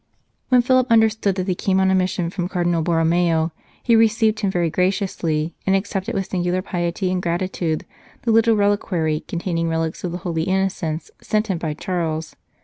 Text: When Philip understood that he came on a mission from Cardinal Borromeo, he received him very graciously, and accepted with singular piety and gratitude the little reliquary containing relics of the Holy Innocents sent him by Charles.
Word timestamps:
When 0.49 0.63
Philip 0.63 0.87
understood 0.89 1.35
that 1.35 1.47
he 1.47 1.53
came 1.53 1.79
on 1.79 1.91
a 1.91 1.93
mission 1.93 2.31
from 2.31 2.47
Cardinal 2.49 2.81
Borromeo, 2.81 3.51
he 3.83 3.95
received 3.95 4.39
him 4.39 4.49
very 4.49 4.67
graciously, 4.67 5.53
and 5.67 5.75
accepted 5.75 6.15
with 6.15 6.25
singular 6.27 6.63
piety 6.63 7.11
and 7.11 7.21
gratitude 7.21 7.85
the 8.23 8.31
little 8.31 8.55
reliquary 8.55 9.19
containing 9.19 9.69
relics 9.69 10.03
of 10.03 10.11
the 10.11 10.17
Holy 10.25 10.41
Innocents 10.45 11.11
sent 11.21 11.49
him 11.51 11.59
by 11.59 11.75
Charles. 11.75 12.35